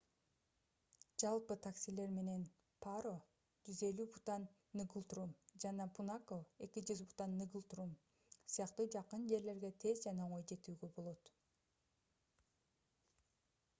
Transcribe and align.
жалпы 1.23 1.55
таксилер 1.65 2.13
менен 2.13 2.45
паро 2.85 3.11
150 3.73 3.99
бутан 4.15 4.47
нгултрум 4.81 5.35
жана 5.65 5.85
пунака 5.99 6.37
200 6.67 7.05
бутан 7.11 7.35
нгултрум 7.43 7.91
сыяктуу 8.55 8.87
жакын 8.97 9.27
жерлерге 9.33 9.71
тез 9.85 10.01
жана 10.07 10.25
оңой 10.29 10.47
жетүүгө 10.53 10.89
болот 10.97 11.31